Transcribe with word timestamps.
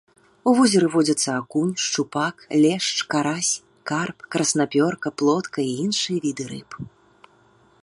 У 0.51 0.51
возеры 0.59 0.87
водзяцца 0.93 1.29
акунь, 1.41 1.73
шчупак, 1.83 2.35
лешч, 2.63 2.97
карась, 3.13 3.53
карп, 3.93 4.17
краснапёрка, 4.37 5.07
плотка 5.23 5.59
і 5.69 5.79
іншыя 5.87 6.17
віды 6.27 6.43
рыб. 6.57 6.69